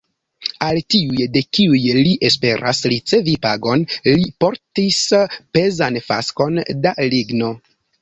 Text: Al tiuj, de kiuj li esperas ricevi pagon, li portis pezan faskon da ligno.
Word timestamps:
Al 0.67 0.77
tiuj, 0.93 1.27
de 1.35 1.43
kiuj 1.57 1.81
li 1.97 2.15
esperas 2.31 2.81
ricevi 2.95 3.37
pagon, 3.45 3.87
li 4.11 4.27
portis 4.47 5.01
pezan 5.59 6.05
faskon 6.11 6.63
da 6.89 6.99
ligno. 7.17 7.57